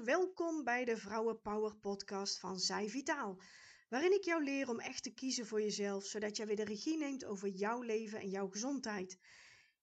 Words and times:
Welkom 0.00 0.64
bij 0.64 0.84
de 0.84 0.96
Vrouwenpower 0.96 1.76
podcast 1.76 2.38
van 2.38 2.58
Zij 2.58 2.88
Vitaal. 2.88 3.42
Waarin 3.88 4.12
ik 4.12 4.24
jou 4.24 4.44
leer 4.44 4.68
om 4.68 4.80
echt 4.80 5.02
te 5.02 5.14
kiezen 5.14 5.46
voor 5.46 5.60
jezelf, 5.60 6.04
zodat 6.04 6.36
jij 6.36 6.46
weer 6.46 6.56
de 6.56 6.64
regie 6.64 6.96
neemt 6.96 7.24
over 7.24 7.48
jouw 7.48 7.82
leven 7.82 8.20
en 8.20 8.28
jouw 8.28 8.48
gezondheid. 8.48 9.18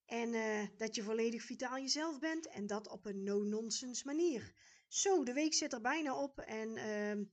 En 0.06 0.34
uh, 0.34 0.68
dat 0.78 0.96
je 0.96 1.04
volledig 1.04 1.44
vitaal 1.44 1.78
jezelf 1.78 2.20
bent 2.20 2.48
en 2.48 2.68
dat 2.68 2.88
op 2.88 3.06
een 3.06 3.24
no-nonsense 3.24 4.06
manier. 4.06 4.54
Zo, 4.88 5.24
de 5.24 5.34
week 5.34 5.54
zit 5.54 5.74
er 5.74 5.82
bijna 5.82 6.22
op 6.22 6.40
en 6.40 6.70
uh, 6.70 7.26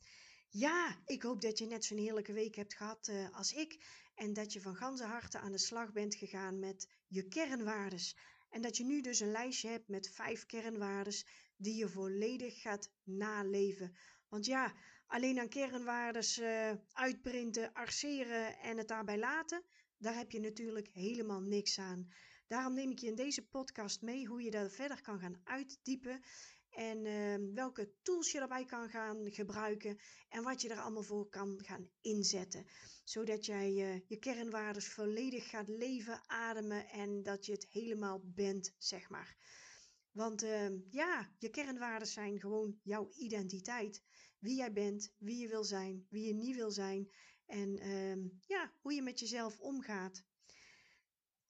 ja, 0.48 1.02
ik 1.04 1.22
hoop 1.22 1.40
dat 1.40 1.58
je 1.58 1.66
net 1.66 1.84
zo'n 1.84 1.98
heerlijke 1.98 2.32
week 2.32 2.54
hebt 2.54 2.74
gehad 2.74 3.08
uh, 3.08 3.36
als 3.36 3.52
ik. 3.52 3.84
En 4.14 4.32
dat 4.32 4.52
je 4.52 4.60
van 4.60 4.76
ganse 4.76 5.04
harte 5.04 5.38
aan 5.38 5.52
de 5.52 5.58
slag 5.58 5.92
bent 5.92 6.14
gegaan 6.14 6.58
met 6.58 6.88
je 7.06 7.28
kernwaardes. 7.28 8.16
En 8.50 8.62
dat 8.62 8.76
je 8.76 8.84
nu 8.84 9.00
dus 9.00 9.20
een 9.20 9.30
lijstje 9.30 9.68
hebt 9.68 9.88
met 9.88 10.10
vijf 10.10 10.46
kernwaardes 10.46 11.26
die 11.56 11.74
je 11.74 11.88
volledig 11.88 12.60
gaat 12.60 12.91
naleven. 13.02 13.96
Want 14.28 14.46
ja, 14.46 14.74
alleen 15.06 15.38
aan 15.38 15.48
kernwaardes 15.48 16.38
uh, 16.38 16.73
uitprinten, 16.92 17.73
arceren 17.73 18.59
en 18.59 18.77
het 18.79 18.88
daarbij 18.88 19.19
laten, 19.19 19.62
daar 19.98 20.15
heb 20.15 20.30
je 20.30 20.41
natuurlijk 20.41 20.88
helemaal 20.92 21.41
niks 21.41 21.79
aan. 21.79 22.09
Daarom 22.46 22.74
neem 22.74 22.91
ik 22.91 22.98
je 22.98 23.06
in 23.06 23.15
deze 23.15 23.46
podcast 23.46 24.02
mee 24.02 24.27
hoe 24.27 24.42
je 24.42 24.51
daar 24.51 24.70
verder 24.70 25.02
kan 25.02 25.19
gaan 25.19 25.41
uitdiepen 25.45 26.23
en 26.77 27.05
uh, 27.05 27.55
welke 27.55 27.93
tools 28.02 28.32
je 28.32 28.38
daarbij 28.38 28.65
kan 28.65 28.88
gaan 28.88 29.32
gebruiken 29.32 29.98
en 30.29 30.43
wat 30.43 30.63
je 30.63 30.68
er 30.68 30.80
allemaal 30.80 31.02
voor 31.02 31.29
kan 31.29 31.59
gaan 31.65 31.91
inzetten. 32.01 32.66
Zodat 33.04 33.46
jij 33.46 33.70
uh, 33.70 34.01
je 34.07 34.18
kernwaardes 34.18 34.88
volledig 34.88 35.48
gaat 35.48 35.68
leven, 35.68 36.20
ademen 36.26 36.88
en 36.88 37.23
dat 37.23 37.46
je 37.46 37.52
het 37.52 37.66
helemaal 37.70 38.20
bent, 38.24 38.74
zeg 38.79 39.09
maar. 39.09 39.37
Want 40.16 40.42
uh, 40.42 40.68
ja, 40.90 41.30
je 41.38 41.50
kernwaarden 41.50 42.09
zijn 42.09 42.40
gewoon 42.40 42.78
jouw 42.82 43.10
identiteit. 43.12 44.02
Wie 44.38 44.56
jij 44.56 44.73
bent, 44.73 45.12
wie 45.18 45.36
je 45.40 45.48
wil 45.48 45.64
zijn, 45.64 46.06
wie 46.10 46.26
je 46.26 46.34
niet 46.34 46.56
wil 46.56 46.70
zijn. 46.70 47.10
En 47.46 47.78
ehm, 47.78 48.18
ja, 48.46 48.73
hoe 48.80 48.92
je 48.92 49.02
met 49.02 49.20
jezelf 49.20 49.60
omgaat. 49.60 50.24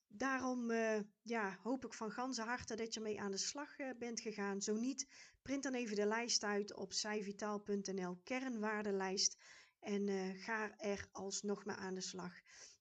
Daarom 0.06 0.70
uh, 0.70 1.00
ja, 1.22 1.58
hoop 1.62 1.84
ik 1.84 1.92
van 1.92 2.10
ganse 2.10 2.42
harte 2.42 2.76
dat 2.76 2.94
je 2.94 3.00
mee 3.00 3.20
aan 3.20 3.30
de 3.30 3.36
slag 3.36 3.78
uh, 3.78 3.90
bent 3.98 4.20
gegaan. 4.20 4.62
Zo 4.62 4.74
niet, 4.74 5.08
print 5.42 5.62
dan 5.62 5.74
even 5.74 5.96
de 5.96 6.06
lijst 6.06 6.44
uit 6.44 6.74
op 6.74 6.92
zijvitaal.nl 6.92 8.20
kernwaardenlijst. 8.24 9.36
En 9.80 10.08
uh, 10.08 10.44
ga 10.44 10.78
er 10.78 11.08
alsnog 11.12 11.64
maar 11.64 11.76
aan 11.76 11.94
de 11.94 12.00
slag. 12.00 12.32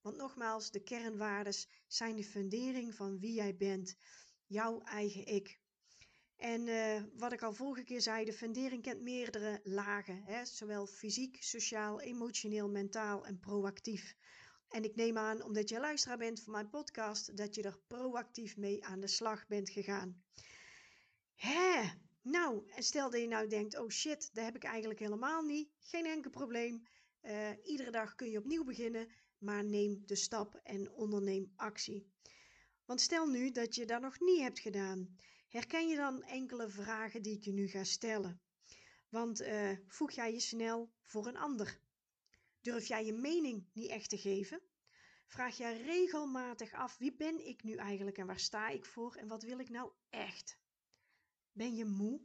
Want 0.02 0.17
nogmaals, 0.17 0.72
de 0.72 0.83
kernwaardes 0.83 1.67
zijn 1.88 2.16
de 2.16 2.23
fundering 2.23 2.95
van 2.95 3.20
wie 3.20 3.33
jij 3.33 3.55
bent. 3.55 3.95
Jouw 4.45 4.81
eigen 4.81 5.25
ik. 5.25 5.64
En 6.36 6.67
uh, 6.67 7.02
wat 7.14 7.31
ik 7.31 7.44
al 7.44 7.53
vorige 7.53 7.83
keer 7.83 8.02
zei, 8.02 8.25
de 8.25 8.33
fundering 8.33 8.81
kent 8.81 9.02
meerdere 9.02 9.59
lagen. 9.64 10.23
Hè? 10.23 10.45
Zowel 10.45 10.88
fysiek, 10.88 11.44
sociaal, 11.44 12.02
emotioneel, 12.02 12.69
mentaal 12.69 13.25
en 13.25 13.39
proactief. 13.39 14.16
En 14.69 14.83
ik 14.83 14.95
neem 14.95 15.17
aan, 15.17 15.44
omdat 15.44 15.69
je 15.69 15.80
luisteraar 15.80 16.17
bent 16.17 16.44
van 16.44 16.53
mijn 16.53 16.69
podcast, 16.69 17.38
dat 17.38 17.55
je 17.55 17.61
er 17.61 17.80
proactief 17.88 18.58
mee 18.58 18.86
aan 18.86 19.00
de 19.00 19.08
slag 19.08 19.47
bent 19.47 19.69
gegaan. 19.69 20.23
Hè? 21.36 21.89
Nou, 22.22 22.72
en 22.72 22.83
stel 22.83 23.09
dat 23.09 23.22
je 23.22 23.27
nou 23.27 23.47
denkt, 23.47 23.77
oh 23.77 23.89
shit, 23.89 24.30
dat 24.33 24.45
heb 24.45 24.55
ik 24.55 24.64
eigenlijk 24.64 24.99
helemaal 24.99 25.42
niet. 25.42 25.70
Geen 25.80 26.05
enkel 26.05 26.31
probleem. 26.31 26.88
Uh, 27.22 27.49
iedere 27.64 27.92
dag 27.92 28.16
kun 28.16 28.30
je 28.30 28.38
opnieuw 28.38 28.64
beginnen, 28.64 29.08
maar 29.37 29.64
neem 29.64 30.04
de 30.05 30.15
stap 30.15 30.60
en 30.64 30.92
onderneem 30.92 31.54
actie. 31.55 32.11
Want 32.86 33.02
stel 33.02 33.27
nu 33.27 33.52
dat 33.52 33.76
je 33.76 33.86
dat 33.86 34.02
nog 34.02 34.20
niet 34.20 34.42
hebt 34.42 34.60
gedaan. 34.60 35.17
Herken 35.55 35.88
je 35.88 35.95
dan 35.95 36.23
enkele 36.23 36.70
vragen 36.70 37.21
die 37.21 37.36
ik 37.36 37.43
je 37.43 37.52
nu 37.52 37.67
ga 37.67 37.83
stellen? 37.83 38.42
Want 39.10 39.42
uh, 39.42 39.71
voeg 39.88 40.11
jij 40.11 40.33
je 40.33 40.39
snel 40.39 40.92
voor 41.02 41.27
een 41.27 41.38
ander? 41.38 41.80
Durf 42.61 42.88
jij 42.88 43.05
je 43.05 43.14
mening 43.14 43.70
niet 43.73 43.89
echt 43.89 44.10
te 44.10 44.17
geven? 44.17 44.61
Vraag 45.27 45.58
jij 45.58 45.82
regelmatig 45.82 46.73
af 46.73 46.98
wie 46.98 47.16
ben 47.16 47.48
ik 47.48 47.64
nu 47.64 47.76
eigenlijk 47.76 48.17
en 48.17 48.27
waar 48.27 48.39
sta 48.39 48.70
ik 48.70 48.86
voor 48.86 49.16
en 49.16 49.27
wat 49.27 49.43
wil 49.43 49.60
ik 49.60 49.70
nou 49.70 49.92
echt? 50.10 50.60
Ben 51.52 51.76
je 51.76 51.86
moe? 51.86 52.22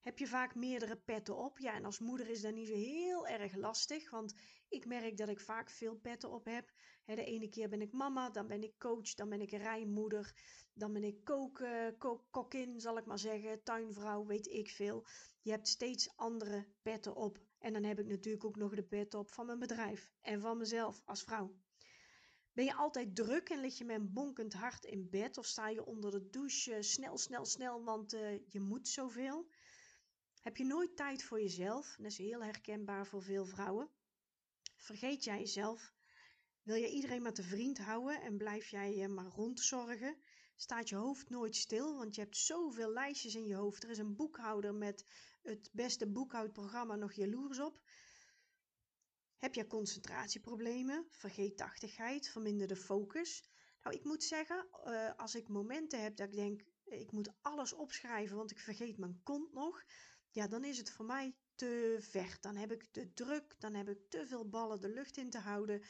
Heb 0.00 0.18
je 0.18 0.26
vaak 0.26 0.54
meerdere 0.54 0.96
petten 0.96 1.36
op? 1.36 1.58
Ja, 1.58 1.74
en 1.74 1.84
als 1.84 1.98
moeder 1.98 2.28
is 2.28 2.40
dat 2.40 2.54
niet 2.54 2.68
zo 2.68 2.74
heel 2.74 3.26
erg 3.26 3.54
lastig, 3.54 4.10
want 4.10 4.34
ik 4.68 4.86
merk 4.86 5.16
dat 5.16 5.28
ik 5.28 5.40
vaak 5.40 5.70
veel 5.70 5.96
petten 5.96 6.30
op 6.30 6.44
heb. 6.44 6.72
de 7.04 7.24
ene 7.24 7.48
keer 7.48 7.68
ben 7.68 7.80
ik 7.80 7.92
mama, 7.92 8.30
dan 8.30 8.46
ben 8.46 8.62
ik 8.62 8.78
coach, 8.78 9.14
dan 9.14 9.28
ben 9.28 9.40
ik 9.40 9.50
rijmoeder, 9.50 10.34
dan 10.76 10.92
ben 10.92 11.04
ik 11.04 11.24
kok, 11.24 11.62
kokkin, 12.30 12.80
zal 12.80 12.98
ik 12.98 13.04
maar 13.04 13.18
zeggen, 13.18 13.62
tuinvrouw, 13.62 14.26
weet 14.26 14.46
ik 14.46 14.68
veel. 14.70 15.06
Je 15.40 15.50
hebt 15.50 15.68
steeds 15.68 16.16
andere 16.16 16.66
petten 16.82 17.14
op. 17.14 17.38
En 17.58 17.72
dan 17.72 17.84
heb 17.84 17.98
ik 17.98 18.06
natuurlijk 18.06 18.44
ook 18.44 18.56
nog 18.56 18.74
de 18.74 18.82
pet 18.82 19.14
op 19.14 19.30
van 19.30 19.46
mijn 19.46 19.58
bedrijf 19.58 20.12
en 20.20 20.40
van 20.40 20.58
mezelf 20.58 21.02
als 21.04 21.22
vrouw. 21.22 21.56
Ben 22.52 22.64
je 22.64 22.74
altijd 22.74 23.16
druk 23.16 23.48
en 23.48 23.60
lig 23.60 23.78
je 23.78 23.84
met 23.84 24.12
bonkend 24.12 24.52
hart 24.52 24.84
in 24.84 25.10
bed 25.10 25.38
of 25.38 25.46
sta 25.46 25.68
je 25.68 25.84
onder 25.84 26.10
de 26.10 26.30
douche 26.30 26.82
snel, 26.82 27.18
snel, 27.18 27.44
snel, 27.44 27.84
want 27.84 28.14
uh, 28.14 28.40
je 28.48 28.60
moet 28.60 28.88
zoveel? 28.88 29.46
Heb 30.40 30.56
je 30.56 30.64
nooit 30.64 30.96
tijd 30.96 31.22
voor 31.22 31.40
jezelf? 31.40 31.96
Dat 31.96 32.06
is 32.06 32.18
heel 32.18 32.42
herkenbaar 32.42 33.06
voor 33.06 33.22
veel 33.22 33.46
vrouwen. 33.46 33.90
Vergeet 34.76 35.24
jij 35.24 35.38
jezelf? 35.38 35.94
Wil 36.62 36.76
je 36.76 36.88
iedereen 36.88 37.22
maar 37.22 37.32
te 37.32 37.42
vriend 37.42 37.78
houden 37.78 38.20
en 38.20 38.36
blijf 38.36 38.68
jij 38.68 38.96
je 38.96 39.08
maar 39.08 39.26
rondzorgen? 39.26 40.16
Staat 40.56 40.88
je 40.88 40.96
hoofd 40.96 41.30
nooit 41.30 41.56
stil, 41.56 41.96
want 41.96 42.14
je 42.14 42.20
hebt 42.20 42.36
zoveel 42.36 42.92
lijstjes 42.92 43.34
in 43.34 43.46
je 43.46 43.54
hoofd. 43.54 43.82
Er 43.82 43.90
is 43.90 43.98
een 43.98 44.16
boekhouder 44.16 44.74
met 44.74 45.04
het 45.42 45.70
beste 45.72 46.06
boekhoudprogramma 46.06 46.96
nog 46.96 47.12
jaloers 47.12 47.60
op. 47.60 47.80
Heb 49.36 49.54
je 49.54 49.66
concentratieproblemen, 49.66 51.06
vergeetachtigheid, 51.10 52.28
verminderde 52.28 52.76
focus? 52.76 53.48
Nou, 53.82 53.96
ik 53.96 54.04
moet 54.04 54.22
zeggen, 54.22 54.68
uh, 54.86 55.12
als 55.16 55.34
ik 55.34 55.48
momenten 55.48 56.02
heb 56.02 56.16
dat 56.16 56.28
ik 56.28 56.34
denk, 56.34 56.62
ik 56.84 57.12
moet 57.12 57.32
alles 57.40 57.72
opschrijven, 57.72 58.36
want 58.36 58.50
ik 58.50 58.58
vergeet 58.58 58.98
mijn 58.98 59.20
kont 59.22 59.52
nog. 59.52 59.84
Ja, 60.30 60.48
dan 60.48 60.64
is 60.64 60.78
het 60.78 60.90
voor 60.90 61.06
mij 61.06 61.34
te 61.54 61.96
ver. 62.00 62.36
Dan 62.40 62.56
heb 62.56 62.72
ik 62.72 62.84
te 62.90 63.12
druk, 63.12 63.54
dan 63.58 63.74
heb 63.74 63.88
ik 63.88 64.08
te 64.08 64.26
veel 64.26 64.48
ballen 64.48 64.80
de 64.80 64.88
lucht 64.88 65.16
in 65.16 65.30
te 65.30 65.38
houden 65.38 65.82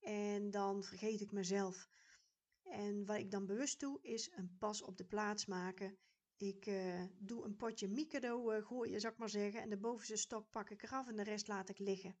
en 0.00 0.50
dan 0.50 0.84
vergeet 0.84 1.20
ik 1.20 1.32
mezelf. 1.32 1.90
En 2.72 3.04
wat 3.06 3.16
ik 3.16 3.30
dan 3.30 3.46
bewust 3.46 3.80
doe, 3.80 3.98
is 4.02 4.30
een 4.34 4.56
pas 4.58 4.82
op 4.82 4.96
de 4.96 5.04
plaats 5.04 5.46
maken. 5.46 5.98
Ik 6.36 6.66
uh, 6.66 7.02
doe 7.18 7.44
een 7.44 7.56
potje 7.56 7.88
Mikado 7.88 8.52
uh, 8.52 8.66
gooien, 8.66 9.00
zou 9.00 9.12
ik 9.12 9.18
maar 9.18 9.28
zeggen. 9.28 9.60
En 9.60 9.68
de 9.68 9.76
bovenste 9.76 10.16
stok 10.16 10.50
pak 10.50 10.70
ik 10.70 10.82
eraf 10.82 11.08
en 11.08 11.16
de 11.16 11.22
rest 11.22 11.48
laat 11.48 11.68
ik 11.68 11.78
liggen. 11.78 12.16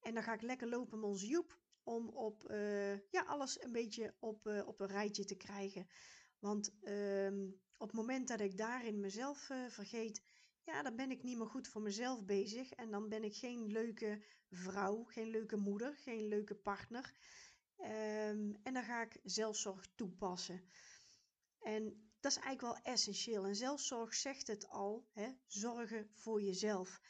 En 0.00 0.14
dan 0.14 0.22
ga 0.22 0.34
ik 0.34 0.42
lekker 0.42 0.68
lopen 0.68 1.00
met 1.00 1.08
onze 1.08 1.26
Joep. 1.26 1.58
Om 1.82 2.08
op, 2.08 2.50
uh, 2.50 3.10
ja, 3.10 3.22
alles 3.26 3.62
een 3.62 3.72
beetje 3.72 4.14
op, 4.18 4.46
op 4.66 4.80
een 4.80 4.86
rijtje 4.86 5.24
te 5.24 5.36
krijgen. 5.36 5.86
Want 6.38 6.72
ehm, 6.82 7.48
op 7.78 7.86
het 7.86 7.96
moment 7.96 8.28
dat 8.28 8.40
ik 8.40 8.56
daarin 8.56 9.00
mezelf 9.00 9.38
vergeet, 9.68 10.22
ja, 10.64 10.82
dan 10.82 10.96
ben 10.96 11.10
ik 11.10 11.22
niet 11.22 11.36
meer 11.38 11.46
goed 11.46 11.68
voor 11.68 11.82
mezelf 11.82 12.24
bezig. 12.24 12.70
En 12.70 12.90
dan 12.90 13.08
ben 13.08 13.24
ik 13.24 13.36
geen 13.36 13.72
leuke 13.72 14.22
vrouw, 14.50 15.02
geen 15.02 15.28
leuke 15.30 15.56
moeder, 15.56 15.96
geen 15.96 16.28
leuke 16.28 16.54
partner. 16.54 17.14
Um, 17.80 18.56
en 18.62 18.72
dan 18.74 18.82
ga 18.82 19.02
ik 19.02 19.20
zelfzorg 19.22 19.86
toepassen. 19.94 20.62
En 21.60 22.10
dat 22.20 22.32
is 22.32 22.38
eigenlijk 22.38 22.74
wel 22.74 22.92
essentieel. 22.94 23.44
En 23.44 23.56
zelfzorg 23.56 24.14
zegt 24.14 24.46
het 24.46 24.68
al, 24.68 25.06
hè? 25.12 25.32
zorgen 25.46 26.10
voor 26.14 26.42
jezelf. 26.42 27.00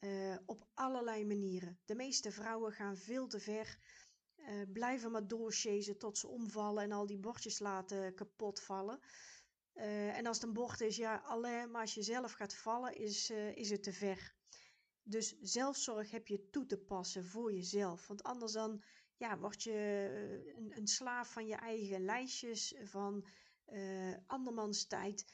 Uh, 0.00 0.36
op 0.46 0.66
allerlei 0.74 1.24
manieren. 1.24 1.78
De 1.84 1.94
meeste 1.94 2.32
vrouwen 2.32 2.72
gaan 2.72 2.96
veel 2.96 3.26
te 3.26 3.40
ver. 3.40 3.78
Uh, 4.36 4.62
blijven 4.72 5.10
maar 5.10 5.26
doorchasen 5.26 5.98
tot 5.98 6.18
ze 6.18 6.28
omvallen 6.28 6.82
en 6.82 6.92
al 6.92 7.06
die 7.06 7.18
bordjes 7.18 7.58
laten 7.58 8.14
kapotvallen. 8.14 9.00
Uh, 9.74 10.16
en 10.16 10.26
als 10.26 10.36
het 10.36 10.46
een 10.46 10.52
bord 10.52 10.80
is, 10.80 10.96
ja, 10.96 11.16
alleen 11.16 11.70
maar 11.70 11.80
als 11.80 11.94
je 11.94 12.02
zelf 12.02 12.32
gaat 12.32 12.54
vallen, 12.54 12.94
is, 12.94 13.30
is 13.54 13.70
het 13.70 13.82
te 13.82 13.92
ver. 13.92 14.34
Dus 15.02 15.38
zelfzorg 15.40 16.10
heb 16.10 16.26
je 16.26 16.48
toe 16.50 16.66
te 16.66 16.78
passen 16.78 17.26
voor 17.26 17.52
jezelf. 17.52 18.06
Want 18.06 18.22
anders 18.22 18.52
dan 18.52 18.82
ja, 19.18 19.38
word 19.38 19.62
je 19.62 20.52
een, 20.56 20.76
een 20.76 20.86
slaaf 20.86 21.32
van 21.32 21.46
je 21.46 21.54
eigen 21.54 22.04
lijstjes, 22.04 22.74
van 22.82 23.28
uh, 23.72 24.14
andermans 24.26 24.86
tijd. 24.86 25.24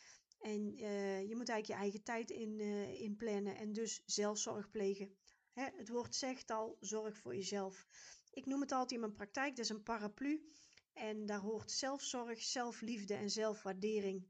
En 0.40 0.82
uh, 0.82 1.28
je 1.28 1.36
moet 1.36 1.48
eigenlijk 1.48 1.66
je 1.66 1.74
eigen 1.74 2.02
tijd 2.02 2.30
in, 2.30 2.58
uh, 2.58 3.00
inplannen 3.00 3.56
en 3.56 3.72
dus 3.72 4.02
zelfzorg 4.06 4.70
plegen. 4.70 5.14
Hè, 5.52 5.64
het 5.76 5.88
woord 5.88 6.14
zegt 6.14 6.50
al, 6.50 6.76
zorg 6.80 7.16
voor 7.16 7.34
jezelf. 7.34 7.86
Ik 8.30 8.46
noem 8.46 8.60
het 8.60 8.72
altijd 8.72 8.92
in 8.92 9.00
mijn 9.00 9.12
praktijk, 9.12 9.56
dat 9.56 9.64
is 9.64 9.70
een 9.70 9.82
paraplu. 9.82 10.48
En 10.92 11.26
daar 11.26 11.40
hoort 11.40 11.70
zelfzorg, 11.70 12.42
zelfliefde 12.42 13.14
en 13.14 13.30
zelfwaardering 13.30 14.28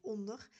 onder. 0.00 0.50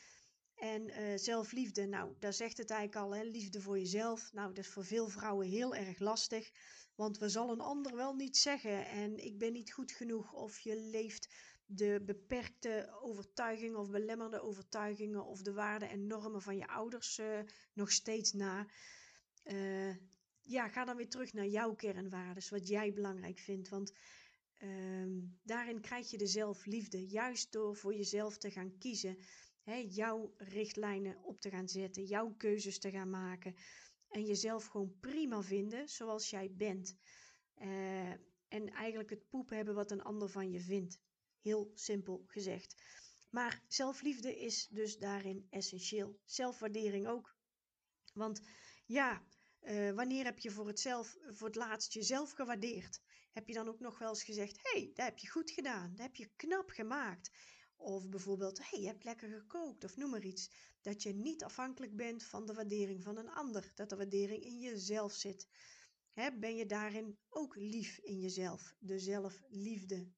En 0.54 1.18
zelfliefde, 1.18 1.86
nou, 1.86 2.14
daar 2.18 2.32
zegt 2.32 2.56
het 2.56 2.70
eigenlijk 2.70 3.06
al, 3.06 3.14
hè, 3.14 3.22
liefde 3.22 3.60
voor 3.60 3.78
jezelf. 3.78 4.32
Nou, 4.32 4.48
dat 4.54 4.64
is 4.64 4.70
voor 4.70 4.84
veel 4.84 5.08
vrouwen 5.08 5.48
heel 5.48 5.74
erg 5.74 5.98
lastig. 5.98 6.50
Want 6.96 7.19
we 7.19 7.28
zal 7.28 7.50
een 7.50 7.60
ander 7.60 7.96
wel 7.96 8.14
niet 8.14 8.37
zeggen. 8.37 8.87
En 8.87 9.25
ik 9.25 9.38
ben 9.38 9.52
niet 9.52 9.72
goed 9.72 9.93
genoeg. 9.93 10.32
Of 10.32 10.58
je 10.58 10.76
leeft 10.76 11.28
de 11.66 12.02
beperkte 12.06 12.98
overtuigingen 13.02 13.78
of 13.78 13.90
belemmerde 13.90 14.40
overtuigingen 14.40 15.25
of 15.25 15.43
de 15.43 15.52
waarden 15.52 15.88
en 15.88 16.06
normen 16.06 16.43
van 16.43 16.56
je 16.56 16.69
ouders 16.69 17.19
uh, 17.19 17.40
nog 17.72 17.90
steeds 17.93 18.32
na. 18.32 18.66
Uh, 19.44 19.94
ja, 20.43 20.69
ga 20.69 20.84
dan 20.84 20.96
weer 20.96 21.08
terug 21.08 21.32
naar 21.32 21.46
jouw 21.46 21.75
kernwaarden, 21.75 22.50
wat 22.50 22.69
jij 22.69 22.93
belangrijk 22.93 23.38
vindt. 23.38 23.69
Want 23.69 23.92
uh, 24.62 25.22
daarin 25.42 25.81
krijg 25.81 26.10
je 26.10 26.19
de 26.19 26.26
zelfliefde, 26.26 27.06
juist 27.06 27.52
door 27.52 27.76
voor 27.76 27.94
jezelf 27.94 28.38
te 28.38 28.50
gaan 28.50 28.78
kiezen. 28.78 29.19
Hè, 29.62 29.87
jouw 29.88 30.34
richtlijnen 30.37 31.22
op 31.22 31.40
te 31.40 31.50
gaan 31.50 31.69
zetten, 31.69 32.04
jouw 32.04 32.34
keuzes 32.37 32.78
te 32.78 32.90
gaan 32.90 33.10
maken. 33.10 33.54
En 34.16 34.24
jezelf 34.24 34.66
gewoon 34.66 34.96
prima 35.00 35.42
vinden 35.42 35.88
zoals 35.88 36.30
jij 36.30 36.52
bent. 36.52 36.96
Uh, 37.62 38.10
en 38.48 38.68
eigenlijk 38.72 39.10
het 39.10 39.28
poep 39.28 39.50
hebben 39.50 39.74
wat 39.74 39.90
een 39.90 40.02
ander 40.02 40.28
van 40.28 40.50
je 40.50 40.60
vindt. 40.60 41.00
Heel 41.40 41.70
simpel 41.74 42.24
gezegd. 42.26 42.82
Maar 43.30 43.62
zelfliefde 43.68 44.38
is 44.38 44.68
dus 44.68 44.98
daarin 44.98 45.46
essentieel. 45.50 46.20
Zelfwaardering 46.24 47.08
ook. 47.08 47.36
Want 48.14 48.42
ja, 48.86 49.22
uh, 49.62 49.92
wanneer 49.92 50.24
heb 50.24 50.38
je 50.38 50.50
voor 50.50 50.66
het, 50.66 50.80
zelf, 50.80 51.16
voor 51.30 51.46
het 51.46 51.56
laatst 51.56 51.92
jezelf 51.92 52.30
gewaardeerd? 52.30 53.00
Heb 53.32 53.48
je 53.48 53.54
dan 53.54 53.68
ook 53.68 53.80
nog 53.80 53.98
wel 53.98 54.08
eens 54.08 54.24
gezegd: 54.24 54.58
hey, 54.62 54.90
dat 54.94 55.06
heb 55.06 55.18
je 55.18 55.30
goed 55.30 55.50
gedaan, 55.50 55.90
dat 55.90 56.06
heb 56.06 56.16
je 56.16 56.30
knap 56.36 56.70
gemaakt? 56.70 57.30
Of 57.76 58.08
bijvoorbeeld: 58.08 58.70
hey, 58.70 58.81
je 58.81 58.87
hebt 58.87 59.05
lekker 59.05 59.28
gekookt, 59.28 59.84
of 59.84 59.96
noem 59.96 60.11
maar 60.11 60.25
iets. 60.25 60.50
Dat 60.81 61.02
je 61.02 61.12
niet 61.12 61.44
afhankelijk 61.44 61.96
bent 61.96 62.25
van 62.25 62.46
de 62.46 62.55
waardering 62.55 63.02
van 63.02 63.17
een 63.17 63.31
ander, 63.31 63.73
dat 63.75 63.88
de 63.88 63.96
waardering 63.96 64.44
in 64.44 64.58
jezelf 64.58 65.12
zit. 65.12 65.49
Hè, 66.12 66.32
ben 66.38 66.56
je 66.56 66.67
daarin 66.67 67.19
ook 67.28 67.56
lief 67.56 67.99
in 67.99 68.20
jezelf, 68.20 68.75
de 68.78 68.99
zelfliefde? 68.99 70.08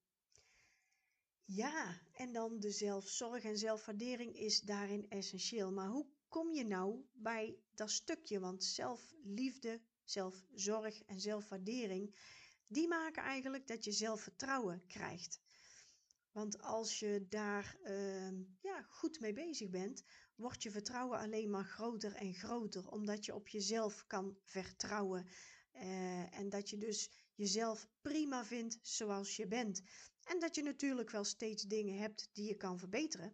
Ja, 1.45 2.01
en 2.13 2.33
dan 2.33 2.61
de 2.61 2.71
zelfzorg 2.71 3.45
en 3.45 3.59
zelfwaardering 3.59 4.37
is 4.37 4.61
daarin 4.61 5.09
essentieel. 5.09 5.73
Maar 5.73 5.89
hoe 5.89 6.07
kom 6.29 6.53
je 6.53 6.65
nou 6.65 7.05
bij 7.13 7.59
dat 7.75 7.91
stukje? 7.91 8.41
Want 8.41 8.65
zelfliefde, 8.65 9.81
zelfzorg 10.05 11.03
en 11.03 11.21
zelfwaardering, 11.21 12.15
die 12.67 12.89
maken 12.89 13.23
eigenlijk 13.23 13.67
dat 13.67 13.85
je 13.85 13.93
zelfvertrouwen 13.93 14.87
krijgt. 14.87 15.41
Want 16.39 16.63
als 16.63 16.99
je 16.99 17.27
daar 17.29 17.77
uh, 17.85 18.31
ja, 18.61 18.83
goed 18.89 19.21
mee 19.21 19.33
bezig 19.33 19.71
bent, 19.71 20.05
wordt 20.35 20.63
je 20.63 20.71
vertrouwen 20.71 21.19
alleen 21.19 21.51
maar 21.51 21.65
groter 21.65 22.15
en 22.15 22.35
groter, 22.35 22.91
omdat 22.91 23.25
je 23.25 23.35
op 23.35 23.49
jezelf 23.49 24.07
kan 24.07 24.39
vertrouwen. 24.45 25.27
Uh, 25.75 26.39
en 26.39 26.49
dat 26.49 26.71
je 26.71 26.77
dus 26.77 27.11
jezelf 27.35 27.89
prima 28.01 28.45
vindt 28.45 28.79
zoals 28.83 29.37
je 29.37 29.47
bent. 29.47 29.83
En 30.25 30.39
dat 30.39 30.55
je 30.55 30.63
natuurlijk 30.63 31.11
wel 31.11 31.25
steeds 31.25 31.63
dingen 31.63 31.99
hebt 31.99 32.31
die 32.33 32.49
je 32.49 32.57
kan 32.57 32.79
verbeteren. 32.79 33.33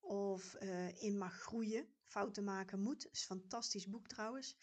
Of 0.00 0.56
uh, 0.62 1.02
in 1.02 1.18
mag 1.18 1.34
groeien. 1.34 1.86
Fouten 2.04 2.44
maken 2.44 2.80
moet. 2.80 3.08
Is 3.10 3.20
een 3.20 3.26
fantastisch 3.26 3.88
boek 3.88 4.08
trouwens. 4.08 4.56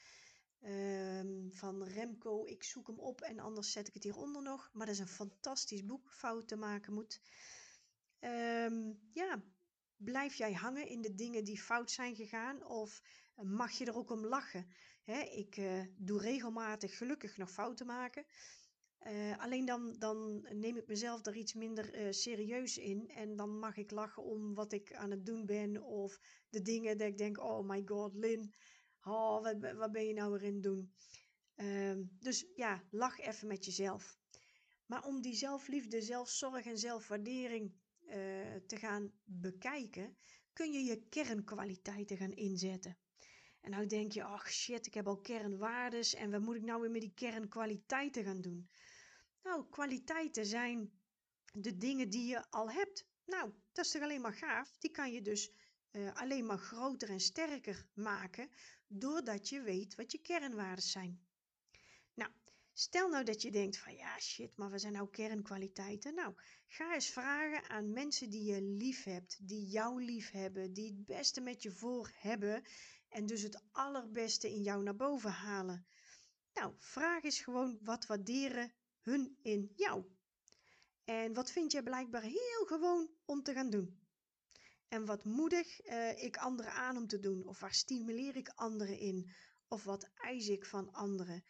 Um, 0.61 1.49
van 1.53 1.83
Remco. 1.83 2.45
Ik 2.45 2.63
zoek 2.63 2.87
hem 2.87 2.99
op 2.99 3.21
en 3.21 3.39
anders 3.39 3.71
zet 3.71 3.87
ik 3.87 3.93
het 3.93 4.03
hieronder 4.03 4.41
nog. 4.41 4.69
Maar 4.73 4.85
dat 4.85 4.95
is 4.95 5.01
een 5.01 5.07
fantastisch 5.07 5.85
boek. 5.85 6.11
Fouten 6.11 6.59
maken 6.59 6.93
moet. 6.93 7.21
Um, 8.19 8.99
ja, 9.13 9.43
blijf 9.97 10.35
jij 10.35 10.53
hangen 10.53 10.87
in 10.87 11.01
de 11.01 11.15
dingen 11.15 11.43
die 11.43 11.61
fout 11.61 11.91
zijn 11.91 12.15
gegaan? 12.15 12.65
Of 12.65 13.01
mag 13.35 13.71
je 13.71 13.85
er 13.85 13.95
ook 13.95 14.09
om 14.09 14.25
lachen? 14.25 14.67
Ik 15.31 15.57
uh, 15.57 15.83
doe 15.97 16.21
regelmatig 16.21 16.97
gelukkig 16.97 17.37
nog 17.37 17.51
fouten 17.51 17.85
maken. 17.85 18.25
Uh, 19.07 19.37
alleen 19.37 19.65
dan, 19.65 19.95
dan 19.97 20.47
neem 20.51 20.77
ik 20.77 20.87
mezelf 20.87 21.25
er 21.25 21.35
iets 21.35 21.53
minder 21.53 22.13
serieus 22.13 22.77
in. 22.77 23.09
En 23.09 23.35
dan 23.35 23.59
mag 23.59 23.77
ik 23.77 23.91
lachen 23.91 24.23
om 24.23 24.53
wat 24.53 24.71
ik 24.71 24.93
aan 24.93 25.11
het 25.11 25.25
doen 25.25 25.45
ben. 25.45 25.83
Of 25.83 26.19
de 26.49 26.61
dingen 26.61 26.97
dat 26.97 27.07
ik 27.07 27.17
denk, 27.17 27.39
oh 27.39 27.67
my 27.67 27.81
god, 27.85 28.15
Lin. 28.15 28.53
Oh, 29.03 29.41
wat, 29.77 29.91
ben 29.91 30.07
je 30.07 30.13
nou 30.13 30.39
weer 30.39 30.61
doen? 30.61 30.93
Uh, 31.55 31.97
dus 32.19 32.45
ja, 32.55 32.83
lach 32.91 33.19
even 33.19 33.47
met 33.47 33.65
jezelf. 33.65 34.17
Maar 34.85 35.05
om 35.05 35.21
die 35.21 35.35
zelfliefde, 35.35 36.01
zelfzorg 36.01 36.65
en 36.65 36.77
zelfwaardering 36.77 37.73
uh, 38.09 38.15
te 38.67 38.77
gaan 38.77 39.11
bekijken, 39.23 40.17
kun 40.53 40.71
je 40.71 40.83
je 40.83 41.07
kernkwaliteiten 41.09 42.17
gaan 42.17 42.33
inzetten. 42.33 42.97
En 43.61 43.71
nou 43.71 43.85
denk 43.85 44.11
je, 44.11 44.23
ach 44.23 44.51
shit, 44.51 44.85
ik 44.85 44.93
heb 44.93 45.07
al 45.07 45.21
kernwaardes 45.21 46.13
en 46.13 46.31
wat 46.31 46.41
moet 46.41 46.55
ik 46.55 46.63
nou 46.63 46.81
weer 46.81 46.91
met 46.91 47.01
die 47.01 47.13
kernkwaliteiten 47.13 48.23
gaan 48.23 48.41
doen? 48.41 48.69
Nou, 49.43 49.65
kwaliteiten 49.69 50.45
zijn 50.45 50.91
de 51.53 51.77
dingen 51.77 52.09
die 52.09 52.27
je 52.27 52.49
al 52.49 52.71
hebt. 52.71 53.07
Nou, 53.25 53.51
dat 53.71 53.85
is 53.85 53.91
toch 53.91 54.01
alleen 54.01 54.21
maar 54.21 54.33
gaaf. 54.33 54.77
Die 54.77 54.91
kan 54.91 55.11
je 55.11 55.21
dus 55.21 55.51
uh, 55.91 56.13
alleen 56.13 56.45
maar 56.45 56.57
groter 56.57 57.09
en 57.09 57.19
sterker 57.19 57.85
maken 57.93 58.49
doordat 58.87 59.49
je 59.49 59.61
weet 59.61 59.95
wat 59.95 60.11
je 60.11 60.21
kernwaarden 60.21 60.83
zijn. 60.83 61.27
Stel 62.79 63.09
nou 63.09 63.23
dat 63.23 63.41
je 63.41 63.51
denkt 63.51 63.77
van 63.77 63.95
ja 63.95 64.19
shit, 64.19 64.57
maar 64.57 64.69
wat 64.69 64.81
zijn 64.81 64.93
nou 64.93 65.09
kernkwaliteiten? 65.09 66.15
Nou, 66.15 66.33
ga 66.67 66.93
eens 66.93 67.09
vragen 67.09 67.69
aan 67.69 67.93
mensen 67.93 68.29
die 68.29 68.43
je 68.43 68.61
lief 68.61 69.03
hebt, 69.03 69.47
die 69.47 69.67
jou 69.67 70.03
lief 70.03 70.31
hebben, 70.31 70.73
die 70.73 70.87
het 70.87 71.05
beste 71.05 71.41
met 71.41 71.63
je 71.63 71.71
voor 71.71 72.11
hebben 72.13 72.63
en 73.09 73.25
dus 73.25 73.41
het 73.41 73.63
allerbeste 73.71 74.49
in 74.49 74.61
jou 74.61 74.83
naar 74.83 74.95
boven 74.95 75.31
halen. 75.31 75.85
Nou, 76.53 76.73
vraag 76.77 77.23
eens 77.23 77.39
gewoon 77.39 77.79
wat 77.81 78.05
waarderen 78.05 78.73
hun 79.01 79.37
in 79.41 79.71
jou. 79.75 80.05
En 81.03 81.33
wat 81.33 81.51
vind 81.51 81.71
jij 81.71 81.83
blijkbaar 81.83 82.23
heel 82.23 82.65
gewoon 82.65 83.09
om 83.25 83.43
te 83.43 83.53
gaan 83.53 83.69
doen? 83.69 83.99
En 84.87 85.05
wat 85.05 85.23
moedig 85.23 85.85
uh, 85.85 86.23
ik 86.23 86.37
anderen 86.37 86.71
aan 86.71 86.97
om 86.97 87.07
te 87.07 87.19
doen? 87.19 87.47
Of 87.47 87.59
waar 87.59 87.73
stimuleer 87.73 88.35
ik 88.35 88.51
anderen 88.55 88.99
in? 88.99 89.31
Of 89.67 89.83
wat 89.83 90.09
eis 90.13 90.47
ik 90.47 90.65
van 90.65 90.93
anderen? 90.93 91.43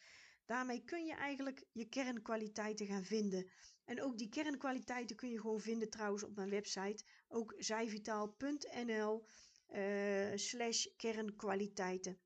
Daarmee 0.49 0.83
kun 0.83 1.05
je 1.05 1.13
eigenlijk 1.13 1.63
je 1.71 1.89
kernkwaliteiten 1.89 2.85
gaan 2.85 3.03
vinden. 3.03 3.49
En 3.85 4.01
ook 4.01 4.17
die 4.17 4.29
kernkwaliteiten 4.29 5.15
kun 5.15 5.29
je 5.29 5.39
gewoon 5.39 5.59
vinden 5.59 5.89
trouwens 5.89 6.23
op 6.23 6.35
mijn 6.35 6.49
website. 6.49 7.03
Ook 7.27 7.53
zijvitaal.nl 7.57 9.25
uh, 9.69 10.31
slash 10.35 10.85
kernkwaliteiten. 10.97 12.19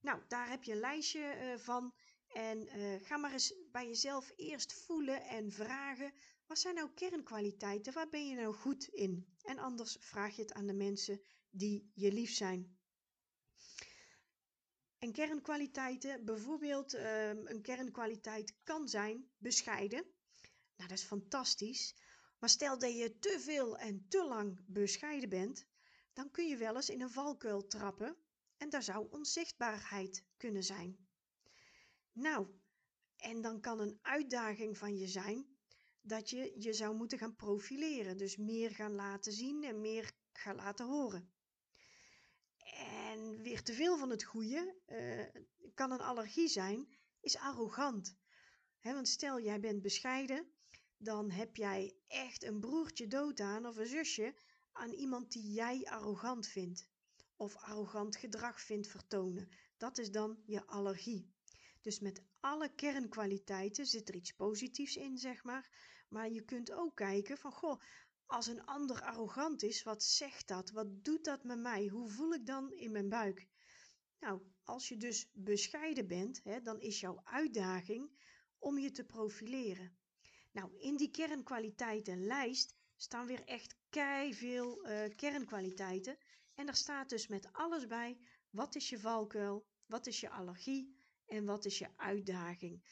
Nou, 0.00 0.20
daar 0.28 0.48
heb 0.48 0.64
je 0.64 0.72
een 0.72 0.78
lijstje 0.78 1.20
uh, 1.20 1.58
van. 1.58 1.94
En 2.28 2.78
uh, 2.78 2.94
ga 3.02 3.16
maar 3.16 3.32
eens 3.32 3.54
bij 3.72 3.86
jezelf 3.86 4.32
eerst 4.36 4.72
voelen 4.72 5.22
en 5.22 5.52
vragen: 5.52 6.12
wat 6.46 6.58
zijn 6.58 6.74
nou 6.74 6.90
kernkwaliteiten? 6.94 7.92
Waar 7.92 8.08
ben 8.08 8.28
je 8.28 8.34
nou 8.34 8.54
goed 8.54 8.84
in? 8.84 9.26
En 9.42 9.58
anders 9.58 9.96
vraag 10.00 10.36
je 10.36 10.42
het 10.42 10.52
aan 10.52 10.66
de 10.66 10.74
mensen 10.74 11.20
die 11.50 11.90
je 11.94 12.12
lief 12.12 12.30
zijn. 12.30 12.78
En 15.04 15.12
kernkwaliteiten, 15.12 16.24
bijvoorbeeld 16.24 16.94
uh, 16.94 17.28
een 17.28 17.62
kernkwaliteit 17.62 18.54
kan 18.62 18.88
zijn 18.88 19.30
bescheiden. 19.38 20.04
Nou, 20.76 20.88
dat 20.88 20.98
is 20.98 21.04
fantastisch. 21.04 21.94
Maar 22.38 22.48
stel 22.48 22.78
dat 22.78 22.96
je 22.96 23.18
te 23.18 23.40
veel 23.40 23.78
en 23.78 24.06
te 24.08 24.24
lang 24.24 24.60
bescheiden 24.66 25.28
bent, 25.28 25.66
dan 26.12 26.30
kun 26.30 26.48
je 26.48 26.56
wel 26.56 26.74
eens 26.76 26.88
in 26.88 27.00
een 27.00 27.10
valkuil 27.10 27.66
trappen 27.66 28.16
en 28.56 28.70
daar 28.70 28.82
zou 28.82 29.06
onzichtbaarheid 29.10 30.24
kunnen 30.36 30.64
zijn. 30.64 31.06
Nou, 32.12 32.46
en 33.16 33.40
dan 33.40 33.60
kan 33.60 33.80
een 33.80 33.98
uitdaging 34.02 34.78
van 34.78 34.96
je 34.96 35.08
zijn 35.08 35.46
dat 36.00 36.30
je 36.30 36.54
je 36.58 36.72
zou 36.72 36.96
moeten 36.96 37.18
gaan 37.18 37.36
profileren, 37.36 38.16
dus 38.16 38.36
meer 38.36 38.70
gaan 38.70 38.94
laten 38.94 39.32
zien 39.32 39.64
en 39.64 39.80
meer 39.80 40.12
gaan 40.32 40.56
laten 40.56 40.86
horen. 40.86 41.33
En 43.14 43.42
weer 43.42 43.62
te 43.62 43.72
veel 43.72 43.98
van 43.98 44.10
het 44.10 44.24
goede 44.24 44.74
uh, 44.86 45.42
kan 45.74 45.90
een 45.90 46.00
allergie 46.00 46.48
zijn, 46.48 46.88
is 47.20 47.36
arrogant. 47.36 48.16
He, 48.78 48.92
want 48.94 49.08
stel 49.08 49.40
jij 49.40 49.60
bent 49.60 49.82
bescheiden, 49.82 50.46
dan 50.96 51.30
heb 51.30 51.56
jij 51.56 51.96
echt 52.06 52.44
een 52.44 52.60
broertje 52.60 53.06
dood 53.06 53.40
aan 53.40 53.66
of 53.66 53.76
een 53.76 53.86
zusje 53.86 54.34
aan 54.72 54.92
iemand 54.92 55.32
die 55.32 55.52
jij 55.52 55.84
arrogant 55.84 56.46
vindt 56.46 56.88
of 57.36 57.56
arrogant 57.56 58.16
gedrag 58.16 58.60
vindt 58.60 58.86
vertonen. 58.86 59.48
Dat 59.76 59.98
is 59.98 60.10
dan 60.10 60.42
je 60.46 60.66
allergie. 60.66 61.32
Dus 61.80 62.00
met 62.00 62.22
alle 62.40 62.74
kernkwaliteiten 62.74 63.86
zit 63.86 64.08
er 64.08 64.14
iets 64.14 64.32
positiefs 64.32 64.96
in, 64.96 65.18
zeg 65.18 65.44
maar. 65.44 65.68
Maar 66.08 66.30
je 66.30 66.44
kunt 66.44 66.72
ook 66.72 66.96
kijken 66.96 67.38
van, 67.38 67.52
goh, 67.52 67.80
als 68.26 68.46
een 68.46 68.64
ander 68.64 69.02
arrogant 69.02 69.62
is, 69.62 69.82
wat 69.82 70.02
zegt 70.02 70.48
dat? 70.48 70.70
Wat 70.70 71.04
doet 71.04 71.24
dat 71.24 71.44
met 71.44 71.58
mij? 71.58 71.86
Hoe 71.86 72.08
voel 72.08 72.32
ik 72.32 72.46
dan 72.46 72.72
in 72.72 72.92
mijn 72.92 73.08
buik? 73.08 73.46
Nou, 74.20 74.42
als 74.62 74.88
je 74.88 74.96
dus 74.96 75.30
bescheiden 75.32 76.06
bent, 76.06 76.40
hè, 76.44 76.60
dan 76.60 76.80
is 76.80 77.00
jouw 77.00 77.20
uitdaging 77.24 78.10
om 78.58 78.78
je 78.78 78.90
te 78.90 79.04
profileren. 79.04 79.96
Nou, 80.52 80.78
in 80.78 80.96
die 80.96 81.10
kernkwaliteitenlijst 81.10 82.74
staan 82.96 83.26
weer 83.26 83.44
echt 83.44 83.76
kei 83.90 84.34
veel 84.34 84.88
uh, 84.88 85.16
kernkwaliteiten. 85.16 86.18
En 86.54 86.66
daar 86.66 86.76
staat 86.76 87.08
dus 87.08 87.26
met 87.26 87.52
alles 87.52 87.86
bij: 87.86 88.18
wat 88.50 88.74
is 88.74 88.88
je 88.88 88.98
valkuil, 88.98 89.66
wat 89.86 90.06
is 90.06 90.20
je 90.20 90.30
allergie 90.30 90.96
en 91.26 91.44
wat 91.44 91.64
is 91.64 91.78
je 91.78 91.88
uitdaging. 91.96 92.82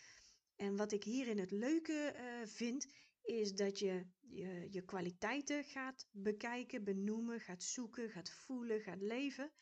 En 0.57 0.77
wat 0.77 0.93
ik 0.93 1.05
hierin 1.05 1.39
het 1.39 1.51
leuke 1.51 2.15
uh, 2.17 2.47
vind, 2.47 2.87
is 3.23 3.55
dat 3.55 3.79
je, 3.79 4.07
je 4.21 4.67
je 4.71 4.85
kwaliteiten 4.85 5.65
gaat 5.65 6.09
bekijken, 6.11 6.85
benoemen, 6.85 7.41
gaat 7.41 7.63
zoeken, 7.63 8.11
gaat 8.11 8.31
voelen, 8.31 8.81
gaat 8.81 9.01
leven. 9.01 9.53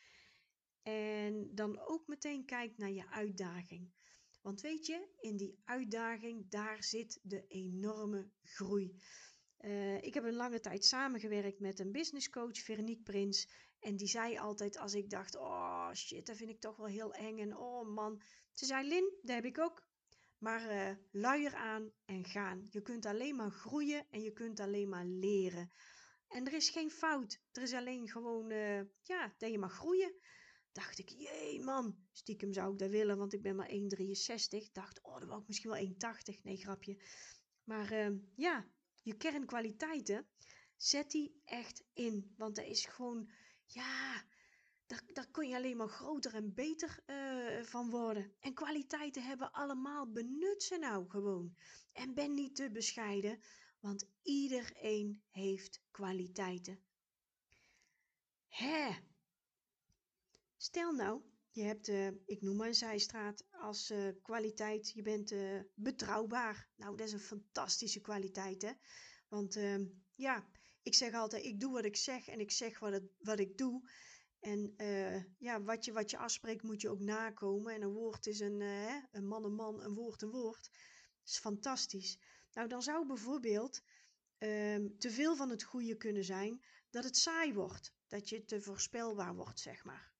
En 0.81 1.49
dan 1.55 1.79
ook 1.79 2.07
meteen 2.07 2.45
kijkt 2.45 2.77
naar 2.77 2.91
je 2.91 3.09
uitdaging. 3.09 3.91
Want 4.41 4.61
weet 4.61 4.85
je, 4.85 5.07
in 5.19 5.37
die 5.37 5.59
uitdaging, 5.63 6.49
daar 6.49 6.83
zit 6.83 7.19
de 7.23 7.45
enorme 7.47 8.29
groei. 8.43 8.95
Uh, 9.59 10.01
ik 10.01 10.13
heb 10.13 10.23
een 10.23 10.35
lange 10.35 10.59
tijd 10.59 10.85
samengewerkt 10.85 11.59
met 11.59 11.79
een 11.79 11.91
businesscoach, 11.91 12.57
Veronique 12.57 13.03
Prins. 13.03 13.49
En 13.79 13.95
die 13.95 14.07
zei 14.07 14.37
altijd 14.37 14.77
als 14.77 14.93
ik 14.93 15.09
dacht, 15.09 15.35
oh 15.35 15.91
shit, 15.93 16.25
dat 16.25 16.37
vind 16.37 16.49
ik 16.49 16.59
toch 16.59 16.77
wel 16.77 16.87
heel 16.87 17.13
eng. 17.13 17.39
En 17.39 17.57
oh 17.57 17.87
man. 17.87 18.21
Ze 18.53 18.65
zei, 18.65 18.87
Lin, 18.87 19.13
dat 19.21 19.35
heb 19.35 19.45
ik 19.45 19.59
ook. 19.59 19.89
Maar 20.41 20.71
uh, 20.71 20.95
luier 21.11 21.55
aan 21.55 21.91
en 22.05 22.25
gaan. 22.25 22.67
Je 22.69 22.81
kunt 22.81 23.05
alleen 23.05 23.35
maar 23.35 23.51
groeien 23.51 24.05
en 24.09 24.21
je 24.21 24.31
kunt 24.31 24.59
alleen 24.59 24.89
maar 24.89 25.05
leren. 25.05 25.71
En 26.27 26.45
er 26.45 26.53
is 26.53 26.69
geen 26.69 26.91
fout. 26.91 27.41
Er 27.51 27.61
is 27.61 27.73
alleen 27.73 28.09
gewoon, 28.09 28.51
uh, 28.51 28.81
ja, 29.01 29.33
dat 29.37 29.51
je 29.51 29.59
mag 29.59 29.73
groeien. 29.73 30.13
Dacht 30.71 30.99
ik, 30.99 31.09
jee 31.09 31.63
man, 31.63 31.97
stiekem 32.11 32.53
zou 32.53 32.73
ik 32.73 32.79
dat 32.79 32.89
willen, 32.89 33.17
want 33.17 33.33
ik 33.33 33.41
ben 33.41 33.55
maar 33.55 33.69
1,63. 33.69 34.71
Dacht, 34.71 35.03
oh, 35.03 35.19
dat 35.19 35.27
wou 35.27 35.41
ik 35.41 35.47
misschien 35.47 35.71
wel 35.71 36.13
1,80. 36.35 36.41
Nee, 36.43 36.57
grapje. 36.57 37.01
Maar 37.63 37.91
uh, 37.93 38.17
ja, 38.35 38.67
je 39.01 39.17
kernkwaliteiten, 39.17 40.27
zet 40.75 41.11
die 41.11 41.41
echt 41.45 41.83
in. 41.93 42.33
Want 42.37 42.55
dat 42.55 42.65
is 42.65 42.85
gewoon, 42.85 43.31
ja, 43.65 44.23
daar, 44.91 45.03
daar 45.13 45.31
kun 45.31 45.47
je 45.47 45.55
alleen 45.55 45.77
maar 45.77 45.89
groter 45.89 46.33
en 46.33 46.53
beter 46.53 47.03
uh, 47.07 47.63
van 47.63 47.89
worden. 47.89 48.33
En 48.39 48.53
kwaliteiten 48.53 49.23
hebben 49.23 49.51
allemaal, 49.51 50.11
benut 50.11 50.63
ze 50.63 50.77
nou 50.77 51.09
gewoon. 51.09 51.55
En 51.91 52.13
ben 52.13 52.33
niet 52.33 52.55
te 52.55 52.71
bescheiden, 52.71 53.39
want 53.79 54.09
iedereen 54.21 55.23
heeft 55.29 55.81
kwaliteiten. 55.91 56.79
Hè? 58.47 58.89
Stel 60.57 60.91
nou, 60.91 61.21
je 61.51 61.63
hebt, 61.63 61.87
uh, 61.87 62.07
ik 62.25 62.41
noem 62.41 62.55
maar 62.55 62.67
een 62.67 62.75
zijstraat, 62.75 63.45
als 63.51 63.91
uh, 63.91 64.09
kwaliteit, 64.21 64.91
je 64.91 65.01
bent 65.01 65.33
betrouwbaar. 65.73 66.69
Nou, 66.75 66.97
dat 66.97 67.07
is 67.07 67.13
een 67.13 67.19
fantastische 67.19 68.01
kwaliteit, 68.01 68.61
hè? 68.61 68.71
Want 69.27 69.55
ehm, 69.55 69.85
ja, 70.15 70.47
ik 70.81 70.95
zeg 70.95 71.13
altijd, 71.13 71.43
ik 71.43 71.59
doe 71.59 71.71
wat 71.71 71.85
ik 71.85 71.95
zeg 71.95 72.27
en 72.27 72.39
ik 72.39 72.51
zeg 72.51 72.79
wat, 72.79 73.01
wat 73.19 73.39
ik 73.39 73.57
doe. 73.57 73.89
En 74.41 74.75
ja, 75.37 75.61
wat 75.61 75.85
je, 75.85 75.91
wat 75.91 76.11
je 76.11 76.17
afspreekt 76.17 76.63
moet 76.63 76.81
je 76.81 76.89
ook 76.89 76.99
nakomen. 76.99 77.73
En 77.73 77.81
een 77.81 77.93
woord 77.93 78.27
is 78.27 78.39
een, 78.39 78.61
een 79.11 79.27
man 79.27 79.43
een 79.43 79.55
man, 79.55 79.83
een 79.83 79.93
woord 79.93 80.21
een 80.21 80.29
woord. 80.29 80.69
Dat 81.19 81.29
is 81.29 81.39
fantastisch. 81.39 82.17
Nou, 82.53 82.67
dan 82.67 82.81
zou 82.81 83.05
bijvoorbeeld 83.07 83.81
um, 84.37 84.97
te 84.97 85.11
veel 85.11 85.35
van 85.35 85.49
het 85.49 85.63
goede 85.63 85.97
kunnen 85.97 86.23
zijn 86.23 86.61
dat 86.89 87.03
het 87.03 87.17
saai 87.17 87.53
wordt. 87.53 87.93
Dat 88.07 88.29
je 88.29 88.45
te 88.45 88.61
voorspelbaar 88.61 89.35
wordt, 89.35 89.59
zeg 89.59 89.83
maar. 89.83 90.11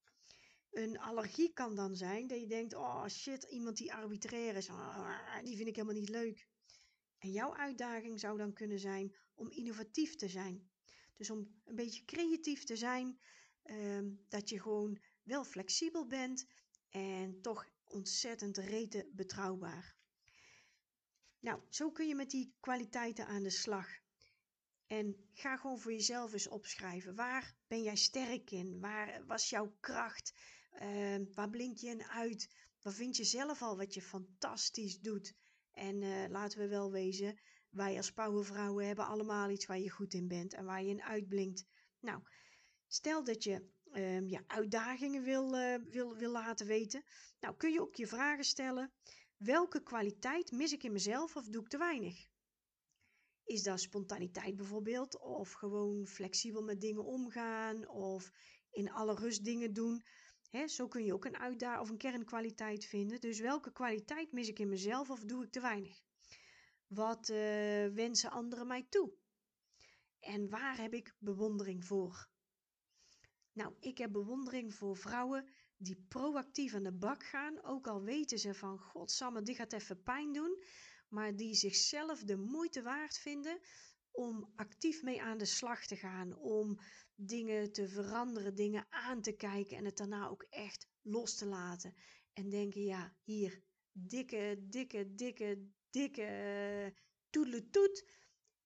Een 0.72 1.00
allergie 1.00 1.54
kan 1.54 1.76
dan 1.76 1.96
zijn 1.96 2.28
dat 2.28 2.40
je 2.40 2.48
denkt: 2.48 2.74
oh 2.74 3.08
shit, 3.08 3.44
iemand 3.44 3.78
die 3.78 3.94
arbitrair 3.94 4.56
is, 4.56 4.70
ah, 4.70 5.44
die 5.44 5.56
vind 5.56 5.68
ik 5.68 5.76
helemaal 5.76 6.00
niet 6.00 6.10
leuk. 6.10 6.48
En 7.18 7.32
jouw 7.32 7.56
uitdaging 7.56 8.20
zou 8.20 8.38
dan 8.38 8.54
kunnen 8.54 8.80
zijn 8.80 9.16
om 9.36 9.50
innovatief 9.50 10.16
te 10.16 10.28
zijn. 10.28 10.70
Dus 11.16 11.30
om 11.30 11.62
een 11.66 11.76
beetje 11.76 12.06
creatief 12.06 12.64
te 12.64 12.76
zijn, 12.76 13.20
ehm, 13.72 14.10
dat 14.30 14.50
je 14.50 14.62
gewoon 14.62 15.00
wel 15.24 15.44
flexibel 15.44 16.08
bent 16.08 16.46
en 16.90 17.42
toch 17.42 17.70
ontzettend 17.84 18.58
rete 18.58 19.10
betrouwbaar. 19.12 19.96
Nou, 21.40 21.62
zo 21.70 21.92
kun 21.92 22.08
je 22.08 22.16
met 22.16 22.30
die 22.30 22.56
kwaliteiten 22.60 23.26
aan 23.28 23.44
de 23.44 23.50
slag. 23.50 23.88
En 24.88 25.30
ga 25.34 25.58
gewoon 25.58 25.80
voor 25.80 25.92
jezelf 25.92 26.34
eens 26.34 26.48
opschrijven. 26.48 27.16
Waar 27.16 27.56
ben 27.68 27.82
jij 27.82 27.96
sterk 27.96 28.52
in? 28.52 28.80
Waar 28.80 29.26
was 29.26 29.50
jouw 29.50 29.76
kracht? 29.80 30.34
Uh, 30.82 31.18
waar 31.34 31.50
blink 31.50 31.78
je 31.78 31.88
in 31.88 32.04
uit? 32.04 32.50
Wat 32.82 32.94
vind 32.94 33.18
je 33.18 33.24
zelf 33.24 33.62
al 33.62 33.78
wat 33.78 33.94
je 33.94 34.02
fantastisch 34.02 35.00
doet? 35.00 35.36
En 35.72 36.02
uh, 36.02 36.30
laten 36.30 36.60
we 36.60 36.68
wel 36.68 36.92
wezen, 36.92 37.40
wij 37.70 37.98
als 37.98 38.12
powervrouwen 38.12 38.86
hebben 38.86 39.06
allemaal 39.06 39.50
iets 39.50 39.66
waar 39.66 39.80
je 39.80 39.90
goed 39.90 40.14
in 40.14 40.28
bent 40.28 40.54
en 40.54 40.66
waar 40.66 40.84
je 40.84 40.90
in 40.90 41.04
uitblinkt. 41.04 41.66
Nou, 42.00 42.22
stel 42.94 43.24
dat 43.24 43.44
je 43.44 43.70
um, 43.94 44.44
uitdagingen 44.48 45.24
wil, 45.24 45.56
uh, 45.56 45.76
wil, 45.90 46.16
wil 46.16 46.32
laten 46.32 46.68
weten. 46.68 47.04
Nou, 47.40 47.56
kun 47.56 47.72
je 47.72 47.82
ook 47.82 47.96
je 47.96 48.08
vragen 48.08 48.44
stellen. 48.44 48.92
Welke 49.38 49.84
kwaliteit 49.84 50.52
mis 50.52 50.72
ik 50.72 50.84
in 50.84 50.92
mezelf 50.92 51.36
of 51.36 51.46
doe 51.46 51.62
ik 51.62 51.68
te 51.68 51.78
weinig? 51.78 52.28
Is 53.44 53.64
dat 53.64 53.80
spontaniteit 53.80 54.56
bijvoorbeeld? 54.56 55.20
Of 55.20 55.52
gewoon 55.52 56.08
flexibel 56.08 56.64
met 56.64 56.82
dingen 56.82 57.06
omgaan? 57.06 57.88
Of 57.88 58.32
in 58.72 58.92
alle 58.92 59.16
rust 59.16 59.44
dingen 59.44 59.74
doen? 59.74 60.04
Hè, 60.50 60.68
zo 60.68 60.88
kun 60.88 61.06
je 61.06 61.14
ook 61.14 61.26
een 61.26 61.38
uitdaging 61.38 61.82
of 61.82 61.90
een 61.90 61.98
kernkwaliteit 61.98 62.86
vinden. 62.86 63.20
Dus 63.20 63.40
welke 63.40 63.72
kwaliteit 63.72 64.32
mis 64.32 64.48
ik 64.48 64.60
in 64.60 64.70
mezelf 64.70 65.10
of 65.10 65.20
doe 65.20 65.44
ik 65.44 65.52
te 65.52 65.62
weinig? 65.62 66.02
Wat 66.88 67.30
uh, 67.30 67.38
wensen 67.88 68.32
anderen 68.32 68.68
mij 68.68 68.86
toe? 68.90 69.14
En 70.20 70.50
waar 70.50 70.78
heb 70.78 70.94
ik 70.94 71.16
bewondering 71.20 71.86
voor? 71.86 72.31
Nou, 73.54 73.76
ik 73.80 73.98
heb 73.98 74.12
bewondering 74.12 74.74
voor 74.74 74.98
vrouwen 74.98 75.50
die 75.78 76.06
proactief 76.08 76.74
aan 76.74 76.84
de 76.84 76.92
bak 76.92 77.24
gaan, 77.24 77.64
ook 77.64 77.88
al 77.88 78.02
weten 78.02 78.40
ze 78.40 78.54
van 78.54 78.80
godsamme, 78.80 79.42
dit 79.42 79.56
gaat 79.56 79.74
even 79.74 80.04
pijn 80.04 80.34
doen, 80.34 80.64
maar 81.10 81.36
die 81.36 81.54
zichzelf 81.54 82.24
de 82.24 82.38
moeite 82.38 82.82
waard 82.82 83.18
vinden 83.18 83.60
om 84.12 84.52
actief 84.56 85.04
mee 85.04 85.22
aan 85.22 85.38
de 85.38 85.46
slag 85.46 85.86
te 85.86 85.96
gaan, 85.96 86.36
om 86.36 86.80
dingen 87.16 87.72
te 87.72 87.88
veranderen, 87.88 88.56
dingen 88.56 88.86
aan 88.90 89.22
te 89.22 89.32
kijken 89.32 89.78
en 89.78 89.86
het 89.86 89.98
daarna 89.98 90.28
ook 90.28 90.46
echt 90.50 90.88
los 91.02 91.36
te 91.36 91.46
laten. 91.46 91.96
En 92.34 92.50
denken, 92.50 92.82
ja, 92.82 93.16
hier, 93.24 93.64
dikke, 93.92 94.58
dikke, 94.60 95.16
dikke, 95.16 95.70
dikke 95.90 96.94
uh, 97.32 97.62
toet. 97.72 98.06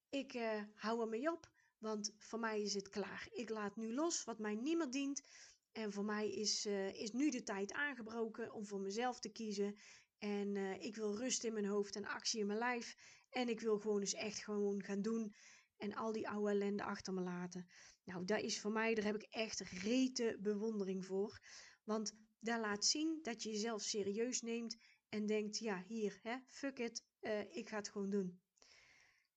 Ik 0.09 0.33
uh, 0.33 0.63
hou 0.75 1.01
ermee 1.01 1.31
op, 1.31 1.49
want 1.77 2.13
voor 2.17 2.39
mij 2.39 2.61
is 2.61 2.73
het 2.73 2.89
klaar. 2.89 3.27
Ik 3.31 3.49
laat 3.49 3.75
nu 3.75 3.93
los 3.93 4.23
wat 4.23 4.39
mij 4.39 4.55
niemand 4.55 4.93
dient. 4.93 5.23
En 5.71 5.93
voor 5.93 6.05
mij 6.05 6.31
is, 6.31 6.65
uh, 6.65 6.93
is 6.93 7.11
nu 7.11 7.29
de 7.29 7.43
tijd 7.43 7.71
aangebroken 7.73 8.53
om 8.53 8.65
voor 8.65 8.81
mezelf 8.81 9.19
te 9.19 9.31
kiezen. 9.31 9.75
En 10.17 10.55
ik 10.81 10.95
wil 10.95 11.17
rust 11.17 11.43
in 11.43 11.53
mijn 11.53 11.65
hoofd 11.65 11.95
en 11.95 12.05
actie 12.05 12.39
in 12.39 12.45
mijn 12.45 12.59
lijf. 12.59 12.95
En 13.29 13.49
ik 13.49 13.59
wil 13.59 13.79
gewoon 13.79 13.99
eens 13.99 14.13
echt 14.13 14.43
gewoon 14.43 14.83
gaan 14.83 15.01
doen. 15.01 15.35
En 15.77 15.93
al 15.93 16.11
die 16.11 16.29
oude 16.29 16.51
ellende 16.51 16.83
achter 16.83 17.13
me 17.13 17.21
laten. 17.21 17.67
Nou, 18.03 18.25
dat 18.25 18.41
is 18.41 18.59
voor 18.59 18.71
mij, 18.71 18.95
daar 18.95 19.05
heb 19.05 19.15
ik 19.15 19.27
echt 19.29 19.59
rete 19.59 20.37
bewondering 20.41 21.05
voor. 21.05 21.39
Want 21.83 22.15
dat 22.39 22.59
laat 22.59 22.85
zien 22.85 23.19
dat 23.21 23.43
je 23.43 23.49
jezelf 23.49 23.81
serieus 23.81 24.41
neemt 24.41 24.77
en 25.09 25.25
denkt, 25.25 25.57
ja, 25.57 25.83
hier, 25.87 26.19
hè, 26.21 26.37
fuck 26.49 26.79
it, 26.79 27.03
uh, 27.21 27.55
ik 27.55 27.69
ga 27.69 27.77
het 27.77 27.89
gewoon 27.89 28.09
doen. 28.09 28.41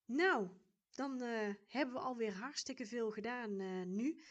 Nou, 0.04 0.49
dan 0.98 1.22
uh, 1.22 1.54
hebben 1.66 1.94
we 1.94 2.00
alweer 2.00 2.32
hartstikke 2.32 2.86
veel 2.86 3.10
gedaan 3.10 3.60
uh, 3.60 3.86
nu. 3.86 4.22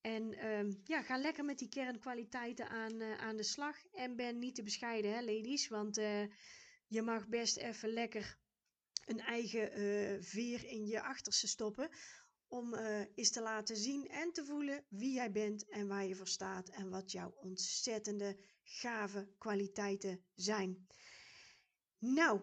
En 0.00 0.46
um, 0.46 0.80
ja, 0.84 1.02
ga 1.02 1.16
lekker 1.16 1.44
met 1.44 1.58
die 1.58 1.68
kernkwaliteiten 1.68 2.68
aan, 2.68 3.02
aan 3.02 3.36
de 3.36 3.42
slag. 3.42 3.76
En 3.92 4.16
ben 4.16 4.38
niet 4.38 4.54
te 4.54 4.62
bescheiden, 4.62 5.14
hè, 5.14 5.20
ladies. 5.20 5.68
Want 5.68 5.94
je 6.86 7.02
mag 7.02 7.28
best 7.28 7.56
even 7.56 7.88
lekker 7.88 8.38
een 9.04 9.20
eigen 9.20 10.24
veer 10.24 10.64
in 10.64 10.86
je 10.86 11.02
achterste 11.02 11.48
stoppen 11.48 11.88
om 12.48 12.74
eens 13.14 13.30
te 13.30 13.40
laten 13.40 13.76
zien 13.76 14.06
en 14.08 14.32
te 14.32 14.44
voelen 14.44 14.84
wie 14.88 15.12
jij 15.12 15.32
bent 15.32 15.68
en 15.68 15.88
waar 15.88 16.06
je 16.06 16.14
voor 16.14 16.28
staat 16.28 16.68
en 16.68 16.90
wat 16.90 17.12
jouw 17.12 17.34
ontzettende 17.40 18.36
gave 18.62 19.28
kwaliteiten 19.38 20.24
zijn. 20.34 20.86
Nou, 21.98 22.40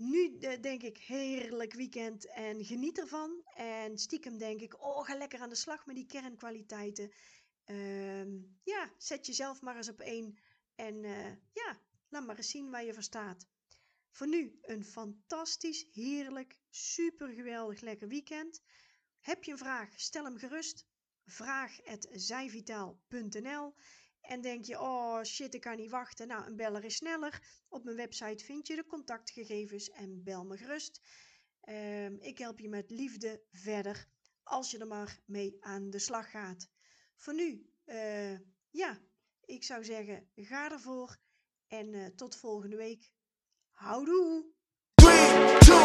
nu 0.00 0.36
uh, 0.40 0.60
denk 0.60 0.82
ik 0.82 0.98
heerlijk 0.98 1.74
weekend 1.74 2.26
en 2.26 2.64
geniet 2.64 2.98
ervan. 2.98 3.42
En 3.54 3.98
stiekem 3.98 4.38
denk 4.38 4.60
ik, 4.60 4.82
oh, 4.82 5.04
ga 5.04 5.16
lekker 5.16 5.40
aan 5.40 5.48
de 5.48 5.54
slag 5.54 5.86
met 5.86 5.96
die 5.96 6.06
kernkwaliteiten. 6.06 7.12
Uh, 7.66 8.24
ja, 8.62 8.92
zet 8.96 9.26
jezelf 9.26 9.60
maar 9.60 9.76
eens 9.76 9.88
op 9.88 10.00
één 10.00 10.38
en 10.74 11.04
uh, 11.04 11.26
ja, 11.52 11.80
laat 12.08 12.26
maar 12.26 12.36
eens 12.36 12.50
zien 12.50 12.70
waar 12.70 12.84
je 12.84 12.94
voor 12.94 13.02
staat. 13.02 13.46
Voor 14.10 14.28
nu 14.28 14.58
een 14.62 14.84
fantastisch, 14.84 15.86
heerlijk, 15.92 16.58
super 16.70 17.28
geweldig 17.28 17.80
lekker 17.80 18.08
weekend. 18.08 18.62
Heb 19.20 19.44
je 19.44 19.52
een 19.52 19.58
vraag? 19.58 20.00
Stel 20.00 20.24
hem 20.24 20.36
gerust. 20.36 20.86
Vraag.zijvitaal.nl 21.24 23.74
En 24.30 24.40
denk 24.40 24.64
je, 24.64 24.80
oh 24.80 25.22
shit, 25.22 25.54
ik 25.54 25.60
kan 25.60 25.76
niet 25.76 25.90
wachten. 25.90 26.28
Nou, 26.28 26.46
een 26.46 26.56
beller 26.56 26.84
is 26.84 26.96
sneller. 26.96 27.42
Op 27.68 27.84
mijn 27.84 27.96
website 27.96 28.44
vind 28.44 28.66
je 28.66 28.76
de 28.76 28.86
contactgegevens 28.86 29.90
en 29.90 30.22
bel 30.22 30.44
me 30.44 30.56
gerust. 30.56 31.00
Um, 31.68 32.18
ik 32.20 32.38
help 32.38 32.58
je 32.58 32.68
met 32.68 32.90
liefde 32.90 33.42
verder 33.52 34.06
als 34.42 34.70
je 34.70 34.78
er 34.78 34.86
maar 34.86 35.20
mee 35.26 35.56
aan 35.60 35.90
de 35.90 35.98
slag 35.98 36.30
gaat. 36.30 36.68
Voor 37.16 37.34
nu, 37.34 37.70
uh, 37.86 38.38
ja, 38.70 38.98
ik 39.44 39.64
zou 39.64 39.84
zeggen, 39.84 40.30
ga 40.34 40.70
ervoor 40.70 41.18
en 41.66 41.92
uh, 41.92 42.06
tot 42.06 42.36
volgende 42.36 42.76
week. 42.76 43.12
Houdoe! 43.70 44.46
3, 44.94 45.58
2, 45.58 45.78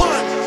1 0.00 0.39